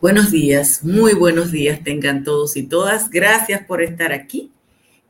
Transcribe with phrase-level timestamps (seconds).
[0.00, 3.10] Buenos días, muy buenos días tengan todos y todas.
[3.10, 4.50] Gracias por estar aquí.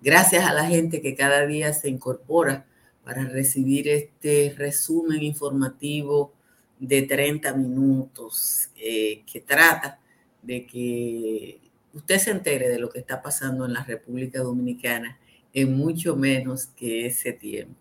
[0.02, 2.66] Gracias a la gente que cada día se incorpora
[3.04, 6.32] para recibir este resumen informativo
[6.80, 10.00] de 30 minutos eh, que trata
[10.42, 11.60] de que
[11.94, 15.20] usted se entere de lo que está pasando en la República Dominicana
[15.54, 17.76] en mucho menos que ese tiempo.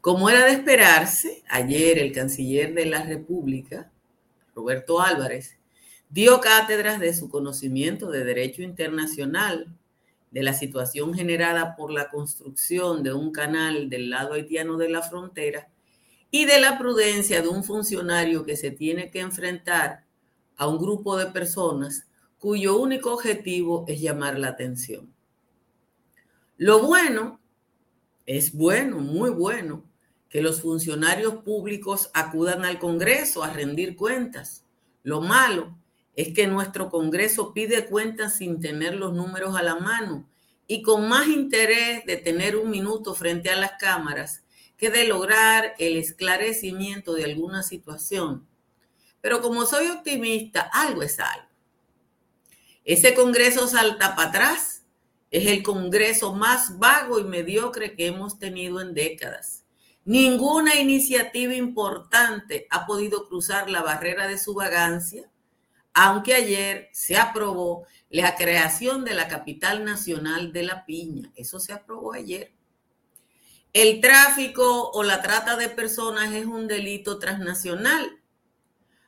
[0.00, 3.88] Como era de esperarse, ayer el canciller de la República,
[4.52, 5.61] Roberto Álvarez,
[6.12, 9.74] Dio cátedras de su conocimiento de derecho internacional,
[10.30, 15.00] de la situación generada por la construcción de un canal del lado haitiano de la
[15.00, 15.70] frontera
[16.30, 20.04] y de la prudencia de un funcionario que se tiene que enfrentar
[20.58, 22.06] a un grupo de personas
[22.38, 25.10] cuyo único objetivo es llamar la atención.
[26.58, 27.40] Lo bueno,
[28.26, 29.82] es bueno, muy bueno,
[30.28, 34.66] que los funcionarios públicos acudan al Congreso a rendir cuentas.
[35.04, 35.78] Lo malo
[36.14, 40.28] es que nuestro Congreso pide cuentas sin tener los números a la mano
[40.66, 44.42] y con más interés de tener un minuto frente a las cámaras
[44.76, 48.46] que de lograr el esclarecimiento de alguna situación.
[49.20, 51.46] Pero como soy optimista, algo es algo.
[52.84, 54.84] Ese Congreso salta para atrás.
[55.30, 59.64] Es el Congreso más vago y mediocre que hemos tenido en décadas.
[60.04, 65.31] Ninguna iniciativa importante ha podido cruzar la barrera de su vagancia
[65.94, 71.30] aunque ayer se aprobó la creación de la capital nacional de la piña.
[71.34, 72.52] Eso se aprobó ayer.
[73.72, 78.20] El tráfico o la trata de personas es un delito transnacional.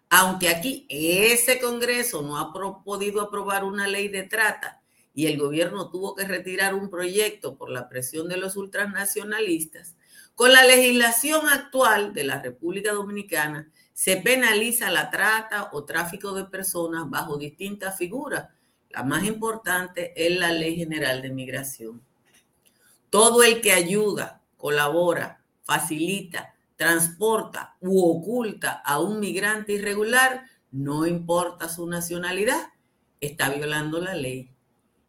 [0.09, 2.53] Aunque aquí ese Congreso no ha
[2.85, 4.83] podido aprobar una ley de trata
[5.15, 9.97] y el gobierno tuvo que retirar un proyecto por la presión de los ultranacionalistas,
[10.35, 16.45] con la legislación actual de la República Dominicana se penaliza la trata o tráfico de
[16.45, 18.49] personas bajo distintas figuras.
[18.91, 22.03] La más importante es la Ley General de Migración.
[23.09, 31.69] Todo el que ayuda, colabora, facilita, transporta u oculta a un migrante irregular, no importa
[31.69, 32.73] su nacionalidad,
[33.21, 34.51] está violando la ley.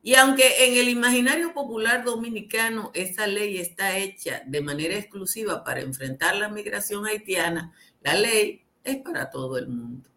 [0.03, 5.81] Y aunque en el imaginario popular dominicano esa ley está hecha de manera exclusiva para
[5.81, 10.09] enfrentar la migración haitiana, la ley es para todo el mundo.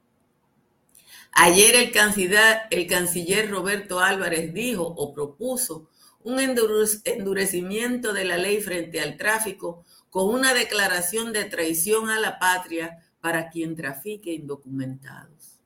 [1.33, 5.89] Ayer el canciller, el canciller Roberto Álvarez dijo o propuso
[6.23, 12.39] un endurecimiento de la ley frente al tráfico con una declaración de traición a la
[12.39, 15.61] patria para quien trafique indocumentados.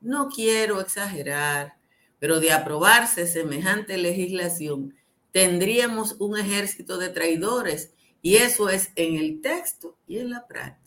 [0.00, 1.76] No quiero exagerar,
[2.18, 4.94] pero de aprobarse semejante legislación,
[5.32, 7.92] tendríamos un ejército de traidores
[8.22, 10.85] y eso es en el texto y en la práctica.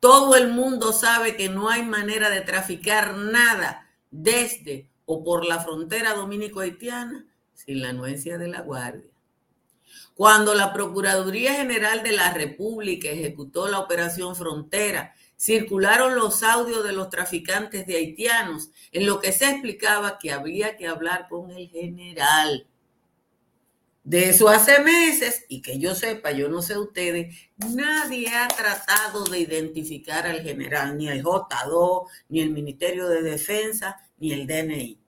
[0.00, 5.60] Todo el mundo sabe que no hay manera de traficar nada desde o por la
[5.60, 9.10] frontera dominico-haitiana sin la anuencia de la Guardia.
[10.14, 16.92] Cuando la Procuraduría General de la República ejecutó la Operación Frontera, circularon los audios de
[16.92, 21.68] los traficantes de haitianos en lo que se explicaba que había que hablar con el
[21.68, 22.66] general
[24.06, 29.24] de eso hace meses, y que yo sepa, yo no sé ustedes, nadie ha tratado
[29.24, 35.00] de identificar al general, ni el J2, ni el Ministerio de Defensa, ni el DNI.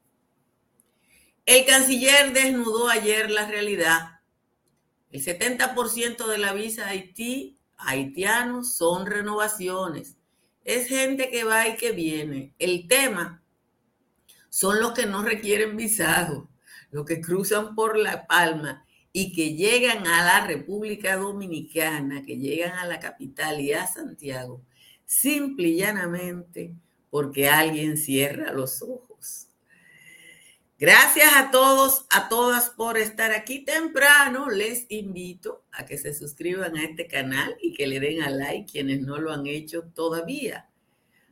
[1.46, 4.20] El canciller desnudó ayer la realidad.
[5.12, 10.16] El 70% de la visa Haití, haitianos, son renovaciones.
[10.64, 12.52] Es gente que va y que viene.
[12.58, 13.44] El tema
[14.48, 16.50] son los que no requieren visado,
[16.90, 18.84] los que cruzan por La Palma
[19.20, 24.62] y que llegan a la República Dominicana, que llegan a la capital y a Santiago,
[25.04, 26.76] simple y llanamente
[27.10, 29.48] porque alguien cierra los ojos.
[30.78, 34.50] Gracias a todos, a todas por estar aquí temprano.
[34.50, 38.70] Les invito a que se suscriban a este canal y que le den a like
[38.70, 40.70] quienes no lo han hecho todavía.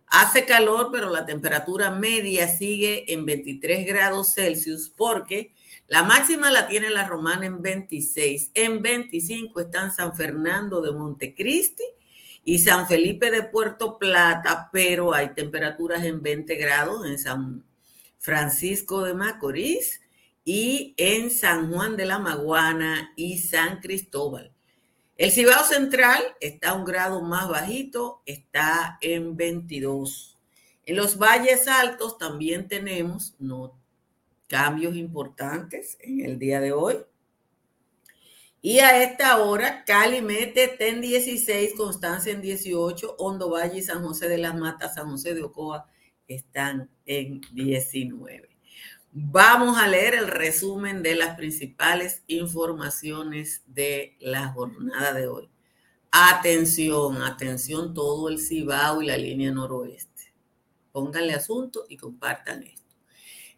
[0.08, 5.54] Hace calor, pero la temperatura media sigue en 23 grados Celsius porque
[5.88, 8.50] la máxima la tiene la Romana en 26.
[8.54, 11.84] En 25 están San Fernando de Montecristi
[12.44, 17.64] y San Felipe de Puerto Plata, pero hay temperaturas en 20 grados en San
[18.18, 20.00] Francisco de Macorís
[20.44, 24.52] y en San Juan de la Maguana y San Cristóbal.
[25.16, 30.36] El Cibao Central está un grado más bajito, está en 22.
[30.84, 33.78] En los valles altos también tenemos, no
[34.46, 36.96] cambios importantes en el día de hoy.
[38.62, 44.02] Y a esta hora, Cali mete TEN 16, Constancia en 18, Hondo Valle y San
[44.02, 45.87] José de las Matas, San José de Ocoa
[46.26, 48.48] están en 19.
[49.12, 55.49] Vamos a leer el resumen de las principales informaciones de la jornada de hoy.
[56.10, 60.34] Atención, atención todo el Cibao y la línea noroeste.
[60.92, 62.85] Pónganle asunto y compartan esto.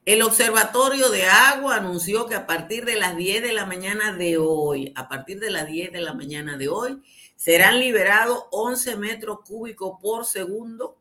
[0.04, 4.38] El Observatorio de Agua anunció que a partir de las 10 de la mañana de
[4.38, 7.02] hoy, a partir de las 10 de la mañana de hoy,
[7.36, 10.96] serán liberados 11 metros cúbicos por segundo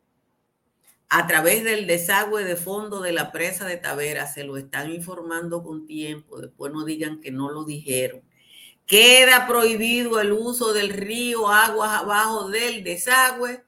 [1.09, 4.27] a través del desagüe de fondo de la presa de Tavera.
[4.27, 8.21] Se lo están informando con tiempo, después no digan que no lo dijeron.
[8.85, 13.63] Queda prohibido el uso del río aguas abajo del desagüe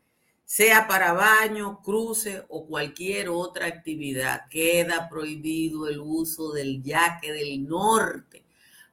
[0.50, 4.48] sea para baño, cruce o cualquier otra actividad.
[4.50, 8.44] Queda prohibido el uso del yaque del norte,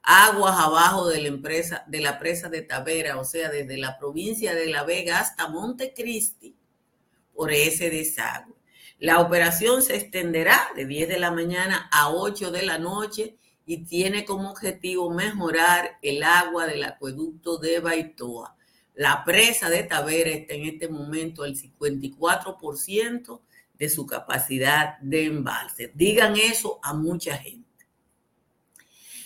[0.03, 4.55] aguas abajo de la, empresa, de la presa de Tavera, o sea, desde la provincia
[4.55, 6.55] de La Vega hasta Montecristi,
[7.35, 8.55] por ese desagüe.
[8.99, 13.79] La operación se extenderá de 10 de la mañana a 8 de la noche y
[13.79, 18.56] tiene como objetivo mejorar el agua del acueducto de Baitoa
[18.97, 23.41] la presa de Tavera está en este momento al 54%
[23.75, 25.93] de su capacidad de embalse.
[25.95, 27.67] Digan eso a mucha gente.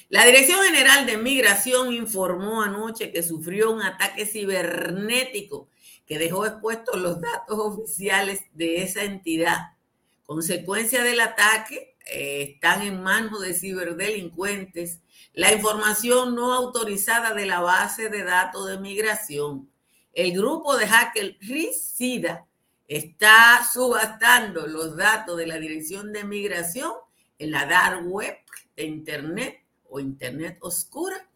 [0.09, 5.69] La Dirección General de Migración informó anoche que sufrió un ataque cibernético
[6.05, 9.77] que dejó expuestos los datos oficiales de esa entidad.
[10.25, 14.99] Consecuencia del ataque, eh, están en manos de ciberdelincuentes
[15.33, 19.71] la información no autorizada de la base de datos de migración.
[20.13, 22.47] El grupo de hacker RISIDA
[22.89, 26.93] está subastando los datos de la Dirección de Migración
[27.39, 28.37] en la dark web
[28.77, 31.29] de Internet o Internet oscura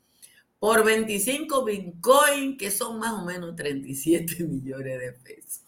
[0.58, 5.63] por 25 bitcoin, que son más o menos 37 millones de pesos.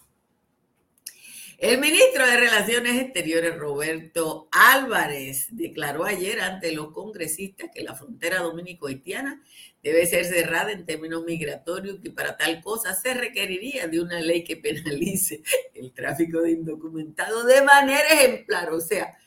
[1.57, 8.41] El ministro de Relaciones Exteriores, Roberto Álvarez, declaró ayer ante los congresistas que la frontera
[8.41, 9.41] dominico-haitiana
[9.81, 14.43] debe ser cerrada en términos migratorios y para tal cosa se requeriría de una ley
[14.43, 15.41] que penalice
[15.73, 19.17] el tráfico de indocumentados de manera ejemplar, o sea,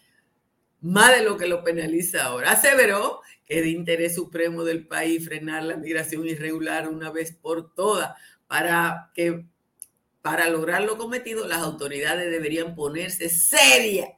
[0.80, 2.52] más de lo que lo penaliza ahora.
[2.52, 7.74] Aseveró que es de interés supremo del país frenar la migración irregular una vez por
[7.74, 8.12] todas
[8.46, 9.46] para que
[10.22, 14.10] para lograr lo cometido, las autoridades deberían ponerse serias,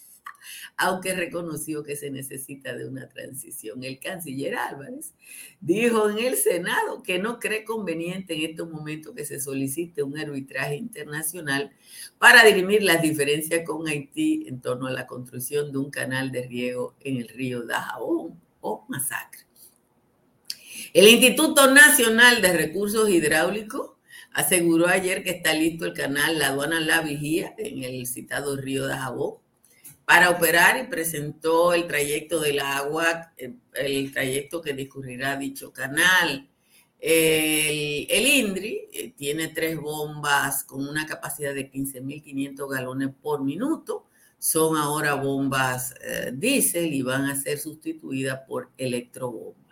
[0.76, 3.84] aunque reconoció que se necesita de una transición.
[3.84, 5.12] El canciller Álvarez
[5.60, 10.18] dijo en el Senado que no cree conveniente en estos momentos que se solicite un
[10.18, 11.72] arbitraje internacional
[12.18, 16.46] para dirimir las diferencias con Haití en torno a la construcción de un canal de
[16.46, 19.42] riego en el río Dajabón o Masacre.
[20.92, 23.93] El Instituto Nacional de Recursos Hidráulicos
[24.34, 28.86] aseguró ayer que está listo el canal La Aduana La Vigía en el citado río
[28.86, 29.36] de Jabón
[30.04, 36.50] para operar y presentó el trayecto del agua, el, trayecto que discurrirá dicho canal.
[36.98, 44.06] El, INDRI eh, tiene tres bombas con una capacidad de 15.500 galones por minuto.
[44.38, 49.63] Son ahora bombas eh, diésel y van a ser sustituidas por electrobombas.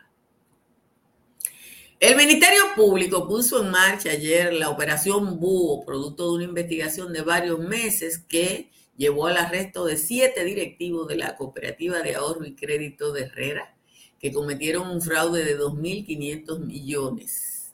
[2.03, 7.23] El Ministerio Público puso en marcha ayer la operación Búho, producto de una investigación de
[7.23, 12.57] varios meses que llevó al arresto de siete directivos de la Cooperativa de Ahorro y
[12.57, 13.77] Crédito de Herrera,
[14.19, 17.73] que cometieron un fraude de 2.500 millones.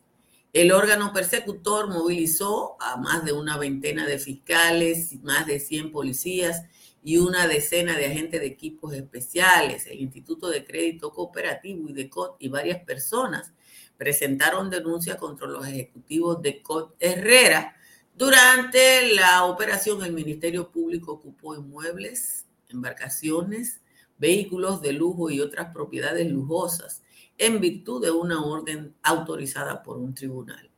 [0.53, 6.65] El órgano persecutor movilizó a más de una veintena de fiscales, más de 100 policías
[7.03, 12.11] y una decena de agentes de equipos especiales, el Instituto de Crédito Cooperativo y de
[12.11, 13.55] COT y varias personas
[13.99, 17.77] presentaron denuncia contra los ejecutivos de COT Herrera.
[18.17, 23.81] Durante la operación, el Ministerio Público ocupó inmuebles, embarcaciones,
[24.19, 27.03] vehículos de lujo y otras propiedades lujosas
[27.37, 30.69] en virtud de una orden autorizada por un tribunal.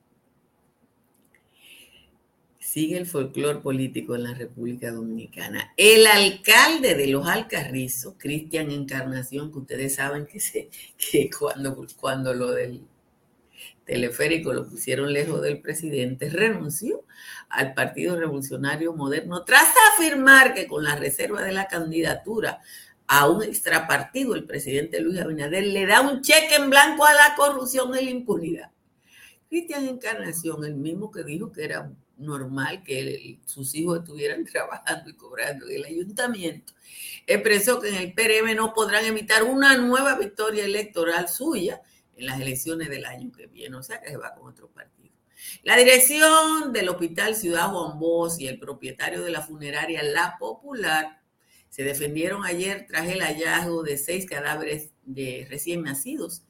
[2.59, 5.73] Sigue el folclor político en la República Dominicana.
[5.77, 12.33] El alcalde de los Alcarrizos, Cristian Encarnación, que ustedes saben que, se, que cuando, cuando
[12.33, 12.83] lo del
[13.91, 17.05] teleférico lo pusieron lejos del presidente, renunció
[17.49, 22.61] al Partido Revolucionario Moderno tras afirmar que con la reserva de la candidatura
[23.09, 27.35] a un extrapartido, el presidente Luis Abinader le da un cheque en blanco a la
[27.35, 28.71] corrupción y la impunidad.
[29.49, 35.15] Cristian Encarnación, el mismo que dijo que era normal que sus hijos estuvieran trabajando y
[35.15, 36.75] cobrando en el ayuntamiento,
[37.27, 41.83] expresó que en el PRM no podrán evitar una nueva victoria electoral suya
[42.21, 45.11] en las elecciones del año que viene, o sea que se va con otro partido.
[45.63, 51.23] La dirección del Hospital Ciudad Juan Bosch y el propietario de la funeraria La Popular
[51.71, 56.43] se defendieron ayer tras el hallazgo de seis cadáveres de recién nacidos.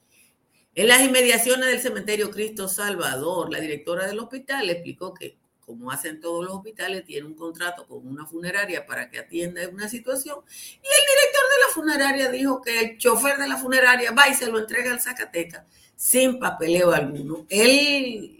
[0.75, 5.37] En las inmediaciones del cementerio Cristo Salvador, la directora del hospital explicó que
[5.71, 9.87] como hacen todos los hospitales, tiene un contrato con una funeraria para que atienda una
[9.87, 10.39] situación.
[10.49, 14.33] Y el director de la funeraria dijo que el chofer de la funeraria va y
[14.33, 15.65] se lo entrega al Zacatecas
[15.95, 17.45] sin papeleo alguno.
[17.49, 18.37] El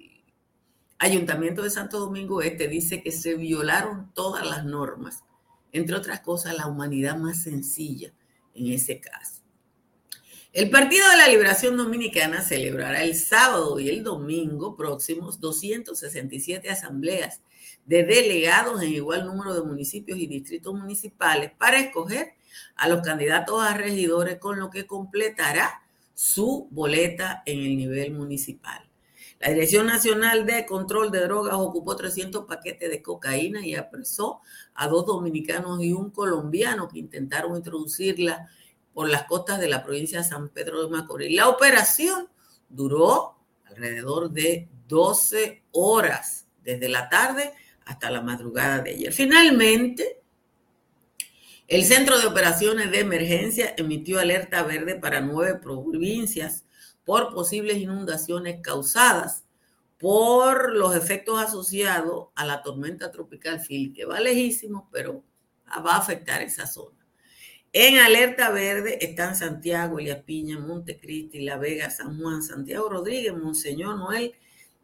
[0.97, 5.23] Ayuntamiento de Santo Domingo Este dice que se violaron todas las normas,
[5.71, 8.13] entre otras cosas la humanidad más sencilla
[8.53, 9.41] en ese caso.
[10.53, 17.41] El Partido de la Liberación Dominicana celebrará el sábado y el domingo próximos 267 asambleas
[17.85, 22.33] de delegados en igual número de municipios y distritos municipales para escoger
[22.75, 25.81] a los candidatos a regidores con lo que completará
[26.13, 28.87] su boleta en el nivel municipal.
[29.39, 34.39] La Dirección Nacional de Control de Drogas ocupó 300 paquetes de cocaína y apresó
[34.75, 38.47] a dos dominicanos y un colombiano que intentaron introducirla
[38.93, 41.35] por las costas de la provincia de San Pedro de Macorís.
[41.35, 42.29] La operación
[42.69, 47.53] duró alrededor de 12 horas, desde la tarde
[47.85, 49.11] hasta la madrugada de ayer.
[49.11, 50.20] Finalmente,
[51.71, 56.65] el Centro de Operaciones de Emergencia emitió alerta verde para nueve provincias
[57.05, 59.45] por posibles inundaciones causadas
[59.97, 65.23] por los efectos asociados a la tormenta tropical Phil, que va lejísimo, pero
[65.65, 67.07] va a afectar esa zona.
[67.71, 73.95] En alerta verde están Santiago, Elías Piña, Montecristi, La Vega, San Juan, Santiago Rodríguez, Monseñor
[73.95, 74.33] Noel,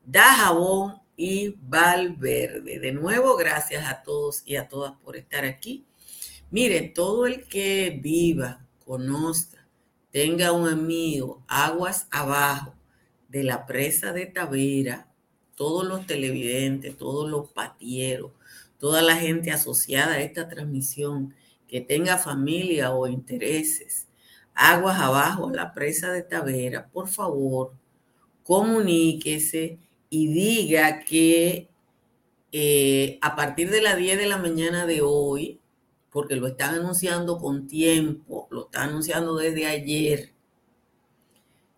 [0.06, 2.80] Dajabón y Valverde.
[2.80, 5.86] De nuevo, gracias a todos y a todas por estar aquí.
[6.50, 9.68] Miren, todo el que viva, conozca,
[10.12, 12.74] tenga un amigo, aguas abajo
[13.28, 15.12] de la presa de Tavera,
[15.56, 18.32] todos los televidentes, todos los patieros,
[18.80, 21.36] toda la gente asociada a esta transmisión,
[21.68, 24.08] que tenga familia o intereses,
[24.54, 27.74] aguas abajo la presa de Tavera, por favor,
[28.44, 31.68] comuníquese y diga que
[32.54, 35.60] eh, a partir de las 10 de la mañana de hoy,
[36.18, 40.34] porque lo están anunciando con tiempo, lo están anunciando desde ayer,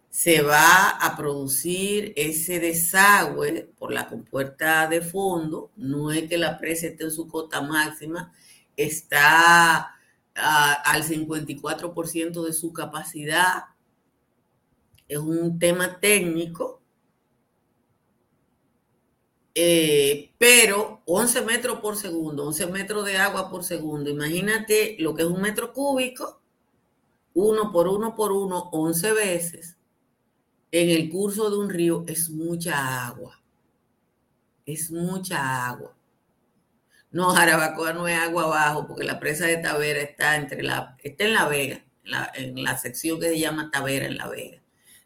[0.10, 5.72] se va a producir ese desagüe por la compuerta de fondo.
[5.76, 8.32] No es que la presa esté en su cota máxima,
[8.78, 9.94] está
[10.36, 13.66] ah, al 54% de su capacidad.
[15.10, 16.79] Es un tema técnico,
[19.56, 24.10] eh, pero 11 metros por segundo, 11 metros de agua por segundo.
[24.10, 26.42] Imagínate lo que es un metro cúbico,
[27.34, 29.78] uno por uno por uno, 11 veces.
[30.72, 33.42] En el curso de un río es mucha agua.
[34.66, 35.96] Es mucha agua.
[37.12, 41.24] No, Jarabacoa no es agua abajo, porque la presa de Tavera está entre la, está
[41.26, 41.84] en La Vega,
[42.36, 44.62] en la, sección que se llama Tavera en La Vega.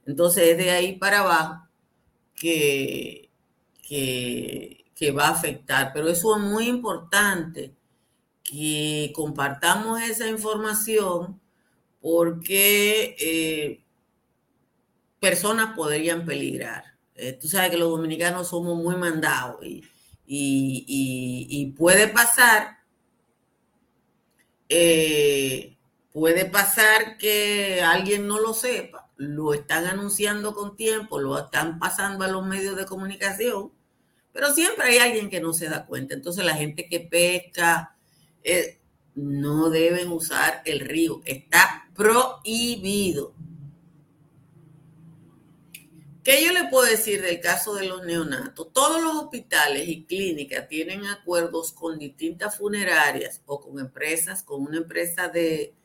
[0.05, 1.69] Entonces es de ahí para abajo
[2.35, 3.22] que,
[3.83, 4.79] que,
[5.17, 5.91] va a afectar.
[5.93, 7.75] Pero eso es muy importante
[8.43, 11.39] que compartamos esa información
[12.01, 13.83] porque eh,
[15.19, 16.83] personas podrían peligrar.
[17.15, 19.59] Eh, tú sabes que los dominicanos somos muy mandados
[20.25, 22.79] y, puede pasar,
[24.69, 25.77] eh,
[26.11, 32.25] puede pasar que alguien no lo sepa, lo están anunciando con tiempo, lo están pasando
[32.25, 33.71] a los medios de comunicación,
[34.31, 36.13] pero siempre hay alguien que no se da cuenta.
[36.13, 37.95] Entonces la gente que pesca
[38.43, 38.79] eh,
[39.15, 43.33] no deben usar el río, está prohibido.
[46.23, 48.71] ¿Qué yo le puedo decir del caso de los neonatos?
[48.71, 54.77] Todos los hospitales y clínicas tienen acuerdos con distintas funerarias o con empresas, con una
[54.77, 55.75] empresa de,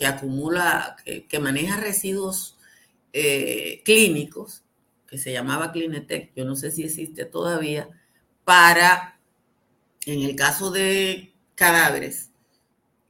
[0.00, 2.56] que acumula, que, maneja residuos
[3.12, 4.64] eh, clínicos,
[5.06, 7.86] que se llamaba Clinetec, yo no sé si existe todavía,
[8.44, 9.20] para,
[10.06, 12.30] en el caso de cadáveres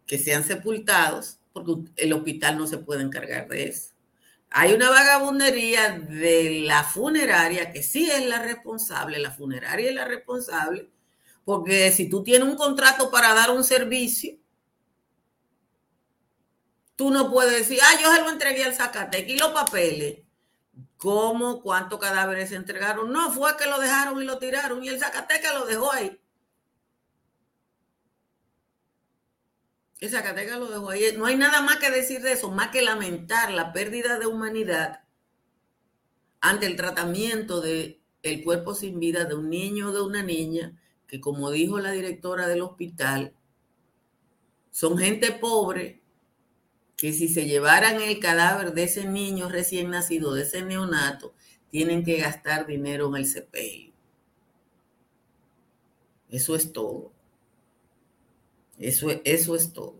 [0.04, 3.90] que sean sepultados, porque el hospital no se puede encargar de eso.
[4.50, 10.06] Hay una vagabundería de la funeraria que sí es la responsable, la funeraria es la
[10.06, 10.90] responsable,
[11.44, 14.39] porque si tú tienes un contrato para dar un servicio,
[17.00, 20.18] tú no puedes decir, ah, yo se lo entregué al Zacatec y los papeles.
[20.98, 21.62] ¿Cómo?
[21.62, 23.10] ¿Cuántos cadáveres se entregaron?
[23.10, 26.20] No, fue que lo dejaron y lo tiraron y el Zacatecas lo dejó ahí.
[29.98, 31.04] Que Zacatecas lo dejó ahí.
[31.16, 35.04] No hay nada más que decir de eso, más que lamentar la pérdida de humanidad
[36.42, 40.78] ante el tratamiento de el cuerpo sin vida de un niño o de una niña
[41.06, 43.32] que, como dijo la directora del hospital,
[44.70, 45.99] son gente pobre
[47.00, 51.32] que si se llevaran el cadáver de ese niño recién nacido, de ese neonato,
[51.70, 53.94] tienen que gastar dinero en el sepelio.
[56.28, 57.10] Eso es todo.
[58.78, 59.96] Eso, eso es todo.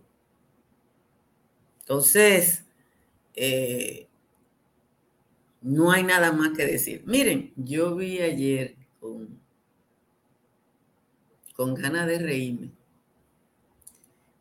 [1.78, 2.66] Entonces,
[3.34, 4.06] eh,
[5.62, 7.02] no hay nada más que decir.
[7.06, 9.40] Miren, yo vi ayer con,
[11.54, 12.79] con ganas de reírme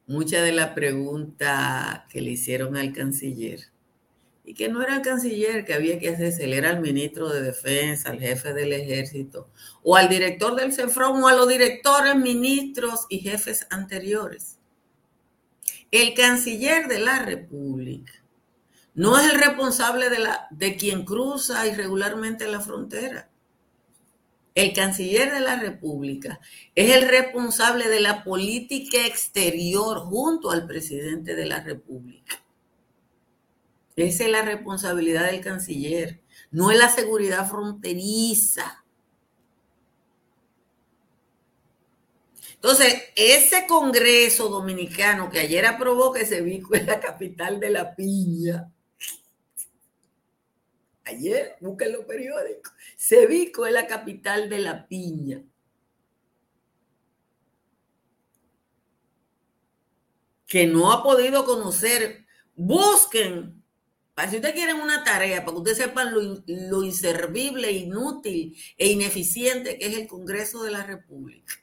[0.09, 3.71] muchas de las preguntas que le hicieron al canciller.
[4.43, 8.09] Y que no era el canciller que había que hacerse, era el ministro de Defensa,
[8.09, 9.51] el jefe del ejército,
[9.83, 14.57] o al director del CEFRON, o a los directores, ministros y jefes anteriores.
[15.91, 18.13] El canciller de la República
[18.95, 23.28] no es el responsable de, la, de quien cruza irregularmente la frontera.
[24.59, 26.41] El canciller de la República
[26.75, 32.43] es el responsable de la política exterior junto al presidente de la República.
[33.95, 36.19] Esa es la responsabilidad del canciller,
[36.51, 38.83] no es la seguridad fronteriza.
[42.55, 48.69] Entonces, ese Congreso Dominicano que ayer aprobó que se en la capital de la piña,
[51.09, 52.71] Ayer, busquen los periódicos.
[52.95, 55.43] Sevico es la capital de la piña.
[60.45, 62.25] Que no ha podido conocer.
[62.55, 63.63] Busquen.
[64.13, 69.79] Para si ustedes quieren una tarea, para que ustedes sepan lo, inservible, inútil e ineficiente
[69.79, 71.55] que es el Congreso de la República.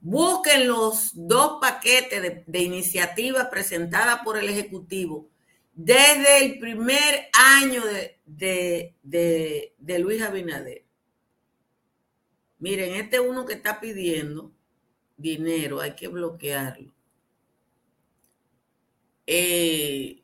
[0.00, 5.30] Busquen los dos paquetes de, de iniciativas presentadas por el Ejecutivo
[5.74, 7.82] desde el primer año
[8.24, 10.84] de, Luis Abinader.
[12.58, 14.52] Miren, este uno que está pidiendo
[15.16, 16.92] dinero, hay que bloquearlo.
[19.26, 20.22] Eh,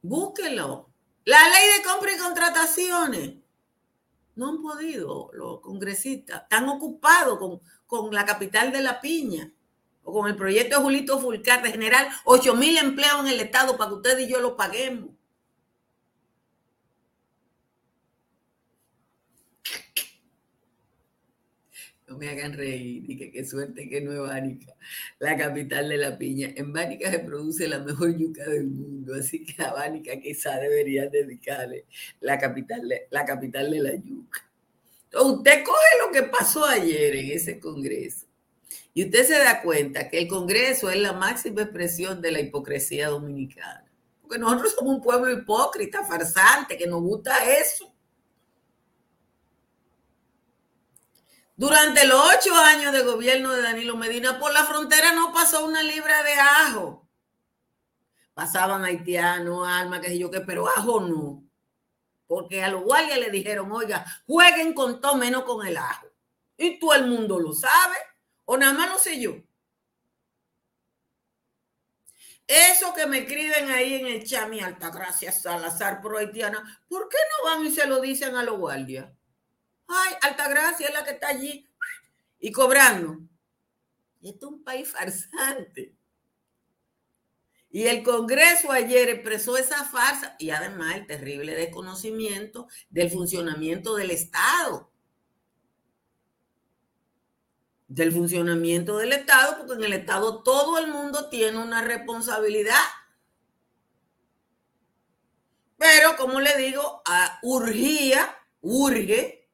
[0.00, 0.88] búsquelo.
[1.24, 3.34] La ley de compra y contrataciones.
[4.34, 6.42] No han podido los congresistas.
[6.42, 9.52] Están ocupados con, con la capital de la piña
[10.04, 13.76] o con el proyecto de Julito Fulcar de generar 8 mil empleos en el Estado
[13.76, 15.10] para que ustedes y yo lo paguemos.
[22.08, 24.74] No me hagan reír y que qué suerte que no es Bánica,
[25.18, 26.52] la capital de la piña.
[26.56, 31.08] En Bánica se produce la mejor yuca del mundo, así que a Bánica quizá debería
[31.08, 31.86] dedicarle
[32.20, 34.46] la capital de, la capital de la yuca.
[35.04, 38.21] Entonces, usted coge lo que pasó ayer en ese congreso
[38.94, 43.08] y usted se da cuenta que el Congreso es la máxima expresión de la hipocresía
[43.08, 43.90] dominicana.
[44.20, 47.92] Porque nosotros somos un pueblo hipócrita, farsante, que nos gusta eso.
[51.56, 55.82] Durante los ocho años de gobierno de Danilo Medina, por la frontera no pasó una
[55.82, 57.08] libra de ajo.
[58.34, 61.44] Pasaban haitianos, alma, qué sé yo qué, pero ajo no.
[62.26, 66.06] Porque a los guardias le dijeron, oiga, jueguen con todo menos con el ajo.
[66.56, 67.96] Y todo el mundo lo sabe.
[68.52, 69.42] O nada más lo sé yo.
[72.46, 77.08] Eso que me escriben ahí en el chat, mi alta gracias Salazar pro haitiana, ¿por
[77.08, 79.10] qué no van y se lo dicen a los guardias?
[79.88, 81.66] Ay, alta gracia es la que está allí
[82.40, 83.20] y cobrando.
[84.22, 85.94] Esto es un país farsante.
[87.70, 94.10] Y el Congreso ayer expresó esa farsa y además el terrible desconocimiento del funcionamiento del
[94.10, 94.91] Estado
[97.94, 102.80] del funcionamiento del Estado, porque en el Estado todo el mundo tiene una responsabilidad.
[105.76, 107.02] Pero, como le digo,
[107.42, 109.46] urgía, urge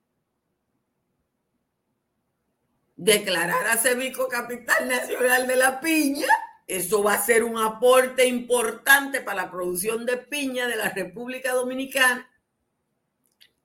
[2.94, 6.29] declarar a Cevico capital nacional de la piña.
[6.64, 11.55] Eso va a ser un aporte importante para la producción de piña de la República
[11.55, 12.31] Dominicana.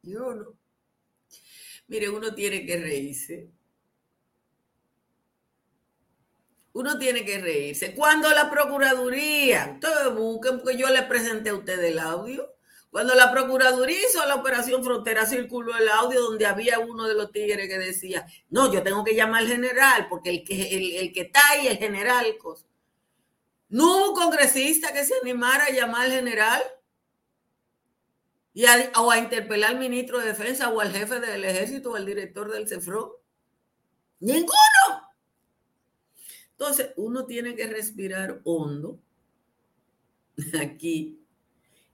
[0.01, 0.57] Y uno,
[1.87, 3.51] mire, uno tiene que reírse
[6.73, 7.93] uno tiene que reírse.
[7.93, 12.49] Cuando la Procuraduría, ustedes busquen, porque yo le presenté a ustedes el audio.
[12.89, 17.31] Cuando la Procuraduría hizo la operación Frontera, circuló el audio donde había uno de los
[17.31, 21.21] tigres que decía, no, yo tengo que llamar al general, porque el que, el, que
[21.21, 22.25] está ahí, el general,
[23.69, 26.61] no hubo un congresista que se animara a llamar al general
[28.53, 32.05] y o a interpelar al ministro de Defensa o al jefe del ejército o al
[32.05, 33.23] director del CEFRO.
[34.19, 35.02] Ninguno.
[36.63, 38.97] Entonces, uno tiene que respirar hondo
[40.61, 41.19] aquí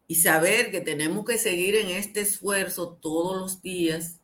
[0.07, 4.19] y saber que tenemos que seguir en este esfuerzo todos los días,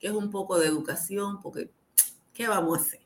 [0.00, 1.70] que es un poco de educación, porque
[2.34, 3.00] ¿qué vamos a hacer?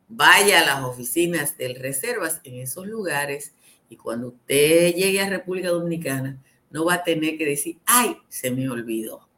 [0.09, 3.55] Vaya a las oficinas del Reservas en esos lugares
[3.89, 8.51] y cuando usted llegue a República Dominicana no va a tener que decir, ay, se
[8.51, 9.29] me olvidó.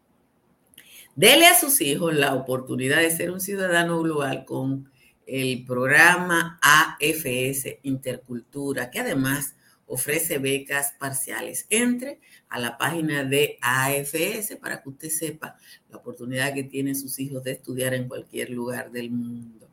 [1.14, 4.90] Dele a sus hijos la oportunidad de ser un ciudadano global con
[5.28, 11.66] el programa AFS Intercultura, que además ofrece becas parciales.
[11.68, 15.58] Entre a la página de AFS para que usted sepa
[15.90, 19.68] la oportunidad que tienen sus hijos de estudiar en cualquier lugar del mundo.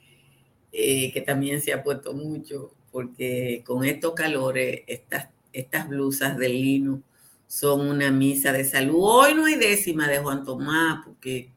[0.73, 6.49] eh, que también se ha puesto mucho porque con estos calores, estas, estas blusas de
[6.49, 7.03] lino
[7.47, 8.99] son una misa de salud.
[8.99, 11.54] Hoy no hay décima de Juan Tomás porque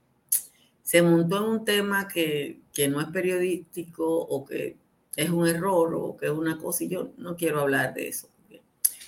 [0.88, 4.78] se montó en un tema que, no es periodístico o que
[5.17, 8.30] es un error o que es una cosa y yo no quiero hablar de eso.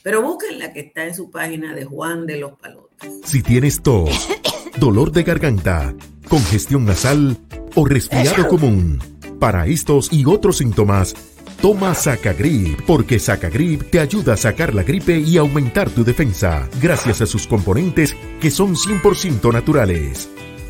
[0.03, 3.21] Pero busquen la que está en su página de Juan de los Palotes.
[3.23, 4.27] Si tienes tos,
[4.77, 5.95] dolor de garganta,
[6.27, 7.37] congestión nasal
[7.75, 8.99] o resfriado común,
[9.39, 11.15] para estos y otros síntomas,
[11.61, 17.21] toma Sacagrip, porque Sacagrip te ayuda a sacar la gripe y aumentar tu defensa, gracias
[17.21, 20.29] a sus componentes que son 100% naturales.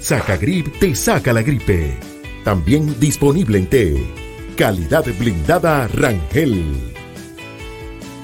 [0.09, 1.95] Sacagrip te saca la gripe.
[2.43, 4.07] También disponible en té.
[4.57, 6.98] Calidad blindada Rangel.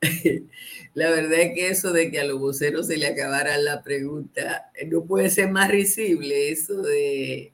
[0.94, 4.70] La verdad es que eso de que a los voceros se le acabara la pregunta
[4.74, 7.52] eh, no puede ser más risible, eso de,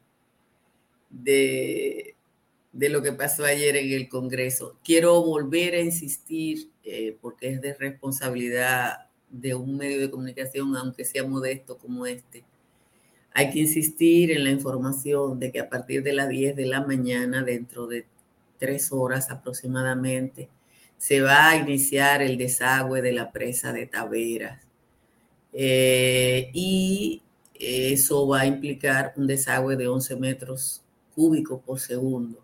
[1.10, 2.14] de,
[2.72, 4.78] lo que pasó ayer en el Congreso.
[4.84, 11.04] Quiero volver a insistir, eh, porque es de responsabilidad de un medio de comunicación, aunque
[11.04, 12.44] sea modesto como este.
[13.34, 16.80] Hay que insistir en la información de que a partir de las 10 de la
[16.80, 18.06] mañana, dentro de
[18.58, 20.48] tres horas aproximadamente,
[20.98, 24.66] se va a iniciar el desagüe de la presa de Taveras.
[25.52, 27.22] Eh, y
[27.54, 30.82] eso va a implicar un desagüe de 11 metros
[31.14, 32.42] cúbicos por segundo.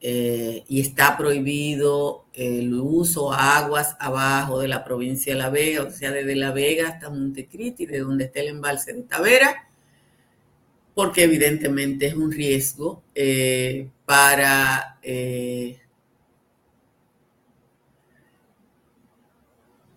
[0.00, 5.84] Eh, y está prohibido el uso a aguas abajo de la provincia de La Vega,
[5.84, 9.68] o sea, desde La Vega hasta Montecristi, de donde está el embalse de Tavera,
[10.94, 14.98] porque evidentemente es un riesgo eh, para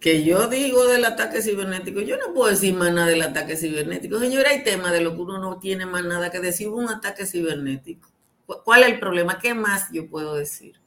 [0.05, 4.19] que yo digo del ataque cibernético, yo no puedo decir más nada del ataque cibernético.
[4.19, 6.69] Señora, hay temas de lo que uno no tiene más nada que decir.
[6.69, 8.11] un ataque cibernético.
[8.45, 9.39] ¿Cuál es el problema?
[9.39, 10.79] ¿Qué más yo puedo decir?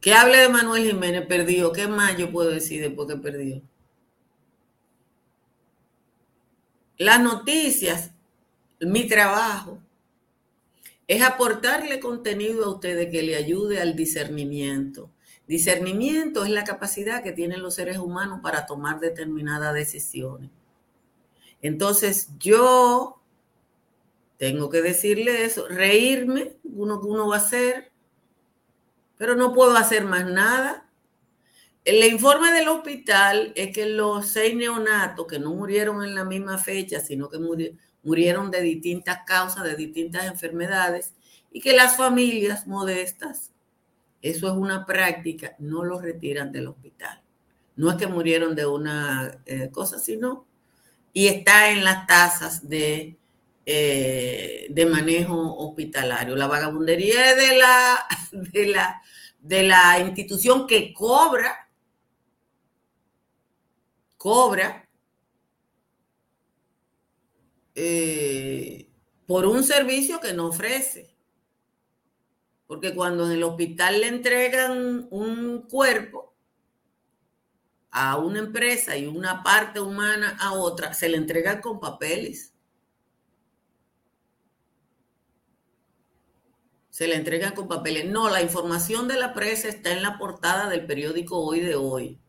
[0.00, 1.72] Que hable de Manuel Jiménez perdió.
[1.72, 3.60] ¿Qué más yo puedo decir después que perdió?
[6.96, 8.12] Las noticias,
[8.78, 9.82] mi trabajo,
[11.08, 15.10] es aportarle contenido a ustedes que le ayude al discernimiento.
[15.50, 20.48] Discernimiento es la capacidad que tienen los seres humanos para tomar determinadas decisiones.
[21.60, 23.20] Entonces, yo
[24.36, 27.90] tengo que decirle eso, reírme, uno que uno va a hacer,
[29.18, 30.88] pero no puedo hacer más nada.
[31.84, 36.58] El informe del hospital es que los seis neonatos que no murieron en la misma
[36.58, 37.40] fecha, sino que
[38.04, 41.12] murieron de distintas causas, de distintas enfermedades,
[41.50, 43.50] y que las familias modestas,
[44.22, 47.22] eso es una práctica, no los retiran del hospital.
[47.76, 50.46] No es que murieron de una eh, cosa, sino,
[51.12, 53.16] y está en las tasas de,
[53.66, 56.36] eh, de manejo hospitalario.
[56.36, 59.02] La vagabundería de la, de, la,
[59.40, 61.70] de la institución que cobra,
[64.16, 64.88] cobra
[67.74, 68.86] eh,
[69.26, 71.14] por un servicio que no ofrece.
[72.70, 76.36] Porque cuando en el hospital le entregan un cuerpo
[77.90, 82.54] a una empresa y una parte humana a otra, se le entregan con papeles.
[86.90, 88.04] Se le entregan con papeles.
[88.08, 92.20] No, la información de la presa está en la portada del periódico Hoy de Hoy.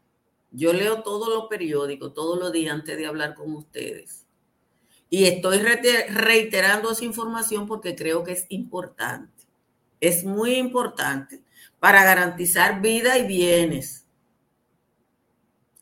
[0.49, 4.25] Yo leo todos los periódicos, todos los días antes de hablar con ustedes.
[5.07, 9.40] Y estoy reiterando esa información porque creo que es importante.
[10.01, 11.41] Es muy importante
[11.79, 14.05] para garantizar vida y bienes.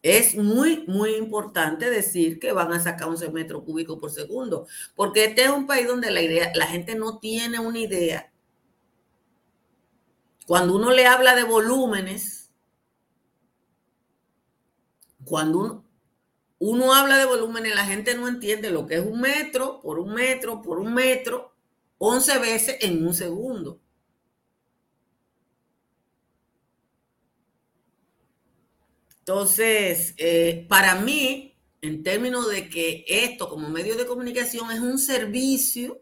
[0.01, 5.25] Es muy, muy importante decir que van a sacar 11 metros cúbicos por segundo, porque
[5.25, 8.31] este es un país donde la, idea, la gente no tiene una idea.
[10.47, 12.49] Cuando uno le habla de volúmenes,
[15.25, 15.85] cuando uno,
[16.59, 19.99] uno habla de volumen y la gente no entiende lo que es un metro por
[19.99, 21.53] un metro por un metro
[21.99, 23.79] 11 veces en un segundo.
[29.29, 34.97] Entonces, eh, para mí, en términos de que esto como medio de comunicación es un
[34.97, 36.01] servicio,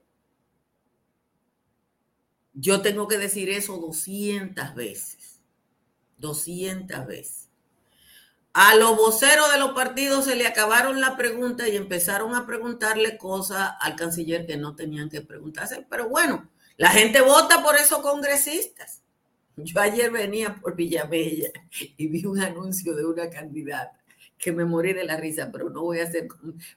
[2.54, 5.42] yo tengo que decir eso 200 veces.
[6.20, 7.50] 200 veces.
[8.54, 13.18] A los voceros de los partidos se le acabaron la pregunta y empezaron a preguntarle
[13.18, 15.86] cosas al canciller que no tenían que preguntarse.
[15.90, 19.04] Pero bueno, la gente vota por esos congresistas.
[19.58, 21.50] Yo ayer venía por Villamella
[21.98, 24.00] y vi un anuncio de una candidata
[24.38, 26.28] que me morí de la risa, pero no voy a hacer,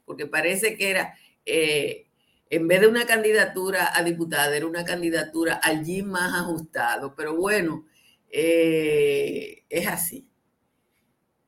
[0.07, 1.15] porque parece que era,
[1.45, 2.07] eh,
[2.49, 7.15] en vez de una candidatura a diputada, era una candidatura allí más ajustado.
[7.15, 7.87] Pero bueno,
[8.31, 10.27] eh, es así.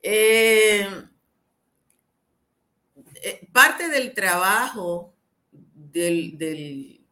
[0.02, 0.86] Eh,
[3.52, 5.14] parte del trabajo
[5.50, 7.06] del, del,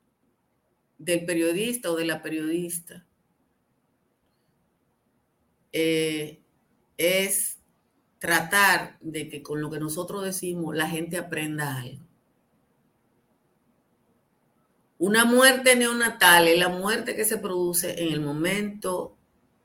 [1.27, 3.07] periodista o de la periodista
[5.73, 6.41] eh,
[6.97, 7.59] es
[8.19, 12.05] tratar de que con lo que nosotros decimos la gente aprenda algo.
[14.99, 19.17] Una muerte neonatal es la muerte que se produce en el momento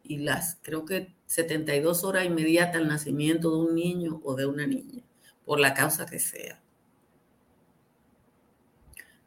[0.02, 4.66] y las, creo que 72 horas inmediatas al nacimiento de un niño o de una
[4.66, 5.04] niña,
[5.44, 6.62] por la causa que sea.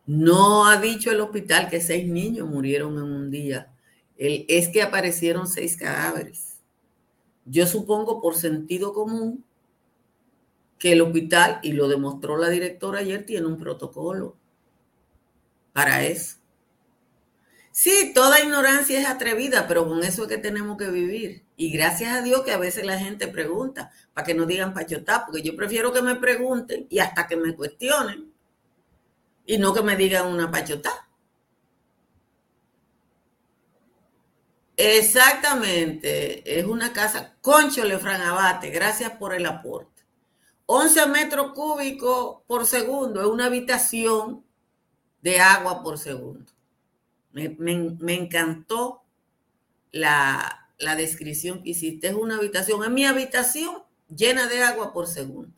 [0.06, 3.70] No ha dicho el hospital que seis niños murieron en un día.
[4.16, 6.47] es que aparecieron seis cadáveres.
[7.50, 9.44] Yo supongo por sentido común
[10.78, 14.36] que el hospital, y lo demostró la directora ayer, tiene un protocolo
[15.72, 16.36] para eso.
[17.72, 21.44] Sí, toda ignorancia es atrevida, pero con eso es que tenemos que vivir.
[21.56, 25.24] Y gracias a Dios que a veces la gente pregunta, para que no digan pachotá,
[25.24, 28.32] porque yo prefiero que me pregunten y hasta que me cuestionen,
[29.46, 31.07] y no que me digan una pachotá.
[34.80, 40.04] Exactamente, es una casa, Concho Lefran Abate, gracias por el aporte.
[40.66, 44.44] 11 metros cúbicos por segundo, es una habitación
[45.20, 46.52] de agua por segundo.
[47.32, 47.56] Me,
[48.14, 49.02] encantó
[49.90, 52.06] la, descripción que hiciste.
[52.06, 53.82] Es una habitación, es mi habitación
[54.14, 55.52] llena de agua por segundo.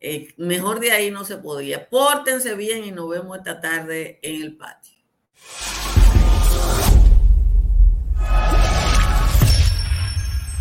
[0.00, 1.88] Eh, mejor de ahí no se podía.
[1.88, 4.94] Pórtense bien y nos vemos esta tarde en el patio.